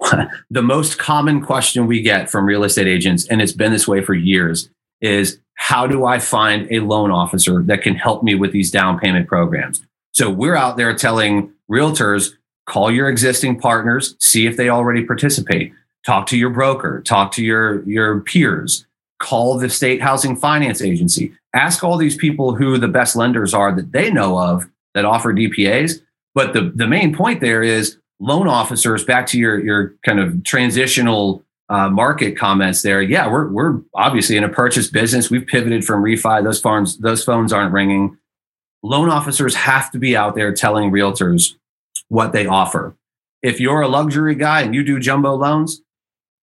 the 0.50 0.62
most 0.62 0.98
common 0.98 1.40
question 1.40 1.86
we 1.86 2.02
get 2.02 2.30
from 2.30 2.46
real 2.46 2.64
estate 2.64 2.86
agents, 2.86 3.26
and 3.28 3.42
it's 3.42 3.52
been 3.52 3.72
this 3.72 3.86
way 3.86 4.02
for 4.02 4.14
years, 4.14 4.70
is 5.00 5.40
how 5.54 5.86
do 5.86 6.04
I 6.04 6.18
find 6.18 6.70
a 6.72 6.80
loan 6.80 7.10
officer 7.10 7.62
that 7.64 7.82
can 7.82 7.94
help 7.94 8.22
me 8.22 8.34
with 8.34 8.52
these 8.52 8.70
down 8.70 8.98
payment 8.98 9.28
programs? 9.28 9.82
So, 10.12 10.30
we're 10.30 10.56
out 10.56 10.76
there 10.76 10.94
telling 10.96 11.52
realtors 11.70 12.32
call 12.66 12.90
your 12.90 13.08
existing 13.08 13.58
partners, 13.58 14.16
see 14.20 14.46
if 14.46 14.56
they 14.56 14.68
already 14.68 15.04
participate. 15.04 15.72
Talk 16.06 16.26
to 16.28 16.38
your 16.38 16.50
broker, 16.50 17.02
talk 17.02 17.32
to 17.32 17.44
your, 17.44 17.82
your 17.88 18.20
peers, 18.20 18.86
call 19.18 19.58
the 19.58 19.68
state 19.68 20.00
housing 20.00 20.36
finance 20.36 20.80
agency. 20.80 21.32
Ask 21.54 21.82
all 21.82 21.96
these 21.96 22.16
people 22.16 22.54
who 22.54 22.78
the 22.78 22.88
best 22.88 23.16
lenders 23.16 23.52
are 23.52 23.74
that 23.74 23.92
they 23.92 24.10
know 24.10 24.38
of 24.38 24.68
that 24.94 25.04
offer 25.04 25.32
DPAs. 25.32 26.00
But 26.34 26.52
the, 26.52 26.72
the 26.74 26.86
main 26.86 27.14
point 27.14 27.40
there 27.40 27.62
is 27.62 27.98
loan 28.20 28.48
officers, 28.48 29.04
back 29.04 29.26
to 29.28 29.38
your, 29.38 29.58
your 29.58 29.94
kind 30.04 30.20
of 30.20 30.44
transitional 30.44 31.44
uh, 31.68 31.88
market 31.90 32.36
comments 32.36 32.82
there. 32.82 33.02
Yeah, 33.02 33.30
we're, 33.30 33.48
we're 33.48 33.80
obviously 33.94 34.36
in 34.36 34.44
a 34.44 34.48
purchase 34.48 34.88
business. 34.88 35.30
We've 35.30 35.46
pivoted 35.46 35.84
from 35.84 36.02
refi. 36.02 36.42
Those 36.42 36.60
phones, 36.60 36.98
those 36.98 37.24
phones 37.24 37.52
aren't 37.52 37.72
ringing. 37.72 38.16
Loan 38.82 39.10
officers 39.10 39.54
have 39.54 39.90
to 39.90 39.98
be 39.98 40.16
out 40.16 40.34
there 40.34 40.52
telling 40.52 40.90
realtors 40.90 41.54
what 42.08 42.32
they 42.32 42.46
offer. 42.46 42.96
If 43.42 43.60
you're 43.60 43.82
a 43.82 43.88
luxury 43.88 44.34
guy 44.34 44.62
and 44.62 44.74
you 44.74 44.82
do 44.82 44.98
jumbo 44.98 45.34
loans, 45.34 45.82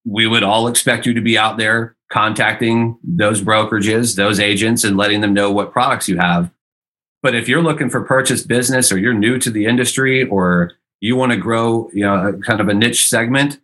we 0.05 0.27
would 0.27 0.43
all 0.43 0.67
expect 0.67 1.05
you 1.05 1.13
to 1.13 1.21
be 1.21 1.37
out 1.37 1.57
there 1.57 1.95
contacting 2.11 2.97
those 3.03 3.41
brokerages, 3.41 4.15
those 4.15 4.39
agents, 4.39 4.83
and 4.83 4.95
letting 4.95 5.21
them 5.21 5.33
know 5.33 5.51
what 5.51 5.71
products 5.71 6.07
you 6.07 6.17
have. 6.17 6.51
But 7.23 7.35
if 7.35 7.47
you're 7.47 7.63
looking 7.63 7.89
for 7.89 8.03
purchase 8.03 8.43
business 8.43 8.91
or 8.91 8.99
you're 8.99 9.13
new 9.13 9.39
to 9.39 9.49
the 9.49 9.65
industry 9.65 10.23
or 10.23 10.73
you 11.01 11.15
want 11.15 11.31
to 11.31 11.37
grow, 11.37 11.89
you 11.91 12.05
know, 12.05 12.39
kind 12.45 12.61
of 12.61 12.67
a 12.67 12.73
niche 12.73 13.09
segment, 13.09 13.59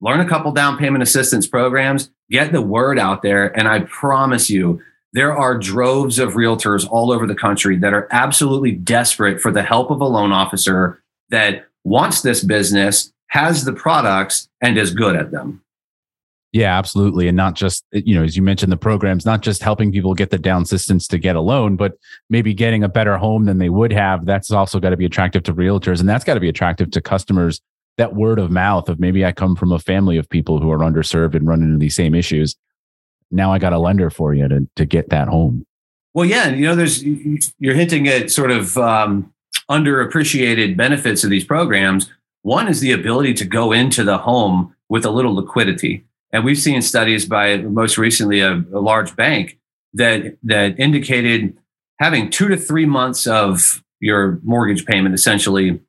learn 0.00 0.20
a 0.20 0.28
couple 0.28 0.52
down 0.52 0.78
payment 0.78 1.02
assistance 1.02 1.46
programs, 1.48 2.10
get 2.30 2.52
the 2.52 2.62
word 2.62 2.98
out 2.98 3.22
there. 3.22 3.56
And 3.58 3.66
I 3.66 3.80
promise 3.80 4.48
you, 4.48 4.80
there 5.12 5.36
are 5.36 5.58
droves 5.58 6.18
of 6.18 6.34
realtors 6.34 6.86
all 6.88 7.10
over 7.10 7.26
the 7.26 7.34
country 7.34 7.76
that 7.78 7.94
are 7.94 8.06
absolutely 8.10 8.72
desperate 8.72 9.40
for 9.40 9.50
the 9.50 9.62
help 9.62 9.90
of 9.90 10.00
a 10.00 10.06
loan 10.06 10.30
officer 10.30 11.02
that 11.30 11.66
wants 11.84 12.20
this 12.20 12.44
business, 12.44 13.12
has 13.28 13.64
the 13.64 13.72
products, 13.72 14.48
and 14.60 14.78
is 14.78 14.94
good 14.94 15.16
at 15.16 15.30
them. 15.30 15.62
Yeah, 16.52 16.78
absolutely. 16.78 17.28
And 17.28 17.36
not 17.36 17.54
just, 17.54 17.84
you 17.92 18.14
know, 18.14 18.24
as 18.24 18.34
you 18.34 18.42
mentioned, 18.42 18.72
the 18.72 18.78
programs, 18.78 19.26
not 19.26 19.42
just 19.42 19.62
helping 19.62 19.92
people 19.92 20.14
get 20.14 20.30
the 20.30 20.38
down 20.38 20.64
systems 20.64 21.06
to 21.08 21.18
get 21.18 21.36
a 21.36 21.40
loan, 21.40 21.76
but 21.76 21.98
maybe 22.30 22.54
getting 22.54 22.82
a 22.82 22.88
better 22.88 23.18
home 23.18 23.44
than 23.44 23.58
they 23.58 23.68
would 23.68 23.92
have. 23.92 24.24
That's 24.24 24.50
also 24.50 24.80
got 24.80 24.90
to 24.90 24.96
be 24.96 25.04
attractive 25.04 25.42
to 25.42 25.52
realtors. 25.52 26.00
And 26.00 26.08
that's 26.08 26.24
got 26.24 26.34
to 26.34 26.40
be 26.40 26.48
attractive 26.48 26.90
to 26.92 27.02
customers. 27.02 27.60
That 27.98 28.14
word 28.14 28.38
of 28.38 28.50
mouth 28.50 28.88
of 28.88 28.98
maybe 28.98 29.22
I 29.22 29.32
come 29.32 29.54
from 29.54 29.70
a 29.70 29.78
family 29.78 30.16
of 30.16 30.30
people 30.30 30.58
who 30.58 30.70
are 30.70 30.78
underserved 30.78 31.34
and 31.34 31.46
run 31.46 31.62
into 31.62 31.78
these 31.78 31.96
same 31.96 32.14
issues. 32.14 32.56
Now 33.30 33.52
I 33.52 33.58
got 33.58 33.74
a 33.74 33.78
lender 33.78 34.08
for 34.08 34.32
you 34.32 34.48
to, 34.48 34.66
to 34.76 34.86
get 34.86 35.10
that 35.10 35.28
home. 35.28 35.66
Well, 36.14 36.24
yeah. 36.24 36.48
You 36.48 36.66
know, 36.66 36.74
there's, 36.74 37.02
you're 37.02 37.74
hinting 37.74 38.08
at 38.08 38.30
sort 38.30 38.50
of 38.50 38.78
um, 38.78 39.30
underappreciated 39.70 40.74
benefits 40.74 41.22
of 41.22 41.28
these 41.28 41.44
programs. 41.44 42.10
One 42.46 42.68
is 42.68 42.78
the 42.78 42.92
ability 42.92 43.34
to 43.34 43.44
go 43.44 43.72
into 43.72 44.04
the 44.04 44.18
home 44.18 44.72
with 44.88 45.04
a 45.04 45.10
little 45.10 45.34
liquidity. 45.34 46.04
And 46.32 46.44
we've 46.44 46.56
seen 46.56 46.80
studies 46.80 47.26
by 47.26 47.56
most 47.56 47.98
recently 47.98 48.38
a, 48.38 48.64
a 48.72 48.78
large 48.78 49.16
bank 49.16 49.58
that 49.94 50.36
that 50.44 50.78
indicated 50.78 51.58
having 51.98 52.30
two 52.30 52.46
to 52.46 52.56
three 52.56 52.86
months 52.86 53.26
of 53.26 53.82
your 53.98 54.38
mortgage 54.44 54.86
payment 54.86 55.12
essentially 55.12 55.80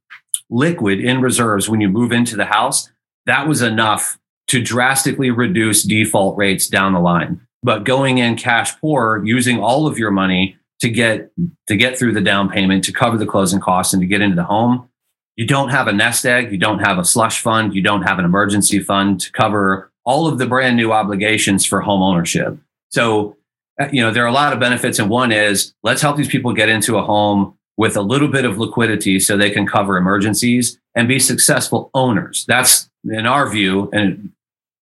liquid 0.50 1.00
in 1.00 1.22
reserves 1.22 1.70
when 1.70 1.80
you 1.80 1.90
move 1.90 2.12
into 2.12 2.36
the 2.36 2.46
house, 2.46 2.90
that 3.28 3.48
was 3.48 3.62
enough 3.62 4.18
to 4.48 4.60
drastically 4.60 5.30
reduce 5.30 5.84
default 5.84 6.36
rates 6.38 6.68
down 6.68 6.94
the 6.94 7.00
line. 7.00 7.40
But 7.62 7.84
going 7.84 8.18
in 8.18 8.36
cash 8.36 8.76
poor, 8.82 9.24
using 9.24 9.60
all 9.60 9.86
of 9.86 10.00
your 10.00 10.10
money 10.10 10.58
to 10.80 10.90
get 10.90 11.30
to 11.68 11.76
get 11.76 12.00
through 12.00 12.14
the 12.14 12.22
down 12.22 12.50
payment, 12.50 12.84
to 12.86 12.92
cover 12.92 13.16
the 13.16 13.28
closing 13.28 13.60
costs, 13.60 13.94
and 13.94 14.02
to 14.02 14.08
get 14.08 14.22
into 14.22 14.36
the 14.36 14.46
home, 14.46 14.90
you 15.38 15.46
don't 15.46 15.70
have 15.70 15.88
a 15.88 15.94
nest 15.94 16.26
egg, 16.26 16.52
you 16.52 16.58
don't 16.58 16.80
have 16.80 16.98
a 16.98 17.06
slush 17.06 17.42
fund, 17.42 17.74
you 17.74 17.82
don't 17.82 18.02
have 18.02 18.20
an 18.20 18.26
emergency 18.26 18.80
fund 18.80 19.22
to 19.22 19.32
cover 19.32 19.92
all 20.04 20.28
of 20.28 20.40
the 20.40 20.46
brand 20.46 20.76
new 20.76 20.92
obligations 20.92 21.66
for 21.66 21.80
home 21.80 22.02
ownership. 22.02 22.58
So, 22.90 23.38
uh, 23.80 23.88
you 23.92 24.02
know, 24.02 24.12
there 24.12 24.24
are 24.24 24.28
a 24.28 24.34
lot 24.34 24.52
of 24.52 24.60
benefits. 24.60 25.00
And 25.00 25.10
one 25.10 25.32
is 25.32 25.74
let's 25.84 26.02
help 26.02 26.18
these 26.18 26.28
people 26.28 26.54
get 26.54 26.70
into 26.70 26.98
a 26.98 27.04
home 27.04 27.58
with 27.78 27.96
a 27.96 28.02
little 28.02 28.28
bit 28.28 28.44
of 28.44 28.58
liquidity 28.58 29.20
so 29.20 29.38
they 29.38 29.52
can 29.52 29.68
cover 29.68 29.98
emergencies 29.98 30.80
and 30.96 31.08
be 31.08 31.20
successful 31.20 31.92
owners. 31.94 32.44
That's 32.48 32.90
in 33.04 33.26
our 33.28 33.50
view, 33.50 33.90
and 33.94 34.32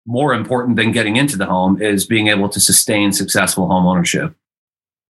more 0.07 0.33
important 0.33 0.77
than 0.77 0.91
getting 0.91 1.17
into 1.17 1.38
the 1.38 1.45
home 1.45 1.81
is 1.81 2.05
being 2.05 2.27
able 2.27 2.47
to 2.50 2.59
sustain 2.59 3.12
successful 3.12 3.67
home 3.67 3.85
ownership. 3.85 4.33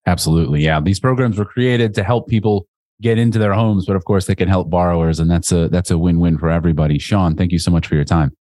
Absolutely. 0.06 0.64
Yeah. 0.64 0.82
These 0.82 1.00
programs 1.00 1.38
were 1.38 1.46
created 1.46 1.94
to 1.96 2.04
help 2.04 2.28
people 2.28 2.68
get 3.02 3.18
into 3.18 3.40
their 3.40 3.54
homes, 3.54 3.86
but 3.86 3.96
of 3.96 4.06
course 4.06 4.26
they 4.26 4.36
can 4.36 4.50
help 4.50 4.70
borrowers 4.70 5.20
and 5.20 5.30
that's 5.30 5.52
a 5.52 5.70
that's 5.70 5.92
a 5.92 5.98
win-win 5.98 6.38
for 6.38 6.50
everybody. 6.50 7.00
Sean, 7.00 7.36
thank 7.36 7.52
you 7.52 7.60
so 7.60 7.72
much 7.72 7.88
for 7.88 7.96
your 7.96 8.04
time. 8.04 8.32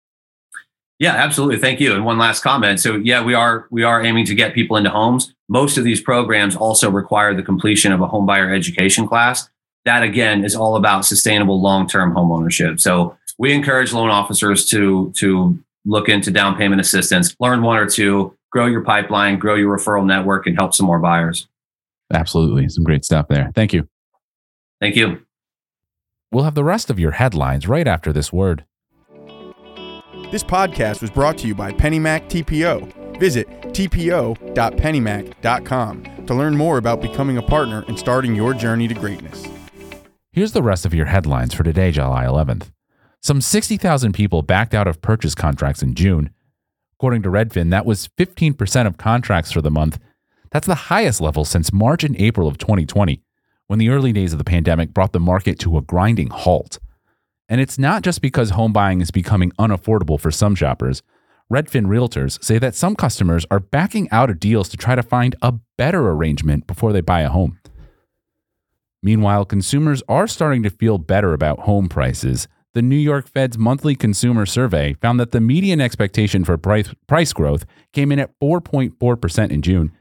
Yeah, 0.98 1.12
absolutely. 1.12 1.58
Thank 1.58 1.78
you. 1.78 1.94
And 1.94 2.04
one 2.04 2.18
last 2.18 2.42
comment. 2.42 2.80
So 2.80 2.96
yeah, 2.96 3.22
we 3.22 3.34
are 3.34 3.68
we 3.70 3.84
are 3.84 4.02
aiming 4.02 4.26
to 4.26 4.34
get 4.34 4.54
people 4.54 4.76
into 4.76 4.90
homes. 4.90 5.32
Most 5.48 5.78
of 5.78 5.84
these 5.84 6.00
programs 6.00 6.56
also 6.56 6.90
require 6.90 7.34
the 7.34 7.42
completion 7.42 7.92
of 7.92 8.00
a 8.00 8.06
home 8.08 8.26
buyer 8.26 8.52
education 8.52 9.06
class. 9.06 9.48
That 9.84 10.02
again 10.02 10.44
is 10.44 10.56
all 10.56 10.76
about 10.76 11.04
sustainable 11.04 11.62
long-term 11.62 12.12
home 12.12 12.32
ownership. 12.32 12.80
So 12.80 13.16
we 13.38 13.52
encourage 13.52 13.92
loan 13.92 14.10
officers 14.10 14.66
to 14.66 15.12
to 15.16 15.58
look 15.84 16.08
into 16.08 16.30
down 16.32 16.56
payment 16.56 16.80
assistance, 16.80 17.34
learn 17.38 17.62
one 17.62 17.78
or 17.78 17.86
two, 17.86 18.36
grow 18.50 18.66
your 18.66 18.82
pipeline, 18.82 19.38
grow 19.38 19.54
your 19.54 19.76
referral 19.76 20.04
network, 20.04 20.46
and 20.46 20.56
help 20.58 20.74
some 20.74 20.86
more 20.86 20.98
buyers. 20.98 21.46
Absolutely. 22.12 22.68
Some 22.68 22.84
great 22.84 23.04
stuff 23.04 23.28
there. 23.28 23.52
Thank 23.54 23.72
you. 23.72 23.88
Thank 24.80 24.96
you. 24.96 25.20
We'll 26.30 26.44
have 26.44 26.54
the 26.54 26.64
rest 26.64 26.90
of 26.90 26.98
your 26.98 27.12
headlines 27.12 27.66
right 27.66 27.88
after 27.88 28.12
this 28.12 28.30
word. 28.32 28.64
This 30.30 30.44
podcast 30.44 31.00
was 31.00 31.10
brought 31.10 31.38
to 31.38 31.48
you 31.48 31.54
by 31.54 31.72
PennyMac 31.72 32.28
TPO. 32.28 33.18
Visit 33.18 33.48
tpo.pennymac.com 33.48 36.26
to 36.26 36.34
learn 36.34 36.56
more 36.56 36.78
about 36.78 37.00
becoming 37.00 37.38
a 37.38 37.42
partner 37.42 37.82
and 37.88 37.98
starting 37.98 38.36
your 38.36 38.52
journey 38.52 38.86
to 38.86 38.94
greatness. 38.94 39.46
Here's 40.32 40.52
the 40.52 40.62
rest 40.62 40.84
of 40.84 40.92
your 40.92 41.06
headlines 41.06 41.54
for 41.54 41.62
today, 41.62 41.90
July 41.90 42.26
11th. 42.26 42.70
Some 43.22 43.40
60,000 43.40 44.12
people 44.12 44.42
backed 44.42 44.74
out 44.74 44.86
of 44.86 45.00
purchase 45.00 45.34
contracts 45.34 45.82
in 45.82 45.94
June. 45.94 46.30
According 46.98 47.22
to 47.22 47.30
Redfin, 47.30 47.70
that 47.70 47.86
was 47.86 48.08
15% 48.18 48.86
of 48.86 48.98
contracts 48.98 49.50
for 49.50 49.62
the 49.62 49.70
month. 49.70 49.98
That's 50.50 50.66
the 50.66 50.74
highest 50.74 51.20
level 51.20 51.44
since 51.44 51.72
March 51.72 52.04
and 52.04 52.14
April 52.20 52.46
of 52.46 52.58
2020 52.58 53.22
when 53.68 53.78
the 53.78 53.90
early 53.90 54.12
days 54.12 54.32
of 54.32 54.38
the 54.38 54.44
pandemic 54.44 54.92
brought 54.92 55.12
the 55.12 55.20
market 55.20 55.58
to 55.60 55.76
a 55.76 55.82
grinding 55.82 56.30
halt. 56.30 56.78
And 57.48 57.60
it's 57.60 57.78
not 57.78 58.02
just 58.02 58.20
because 58.20 58.50
home 58.50 58.72
buying 58.72 59.00
is 59.00 59.10
becoming 59.10 59.52
unaffordable 59.52 60.20
for 60.20 60.30
some 60.30 60.54
shoppers. 60.54 61.02
Redfin 61.52 61.86
realtors 61.86 62.42
say 62.42 62.58
that 62.58 62.74
some 62.74 62.96
customers 62.96 63.46
are 63.50 63.60
backing 63.60 64.10
out 64.10 64.28
of 64.28 64.40
deals 64.40 64.68
to 64.70 64.76
try 64.76 64.94
to 64.94 65.02
find 65.02 65.36
a 65.40 65.52
better 65.76 66.10
arrangement 66.10 66.66
before 66.66 66.92
they 66.92 67.00
buy 67.00 67.20
a 67.20 67.30
home. 67.30 67.58
Meanwhile, 69.02 69.44
consumers 69.44 70.02
are 70.08 70.26
starting 70.26 70.62
to 70.64 70.70
feel 70.70 70.98
better 70.98 71.32
about 71.32 71.60
home 71.60 71.88
prices. 71.88 72.48
The 72.74 72.82
New 72.82 72.96
York 72.96 73.28
Fed's 73.28 73.56
monthly 73.56 73.94
consumer 73.94 74.44
survey 74.44 74.94
found 74.94 75.18
that 75.20 75.30
the 75.32 75.40
median 75.40 75.80
expectation 75.80 76.44
for 76.44 76.58
price, 76.58 77.32
growth 77.32 77.64
came 77.92 78.12
in 78.12 78.18
at 78.18 78.38
4.4% 78.40 79.50
in 79.50 79.62
June. 79.62 79.92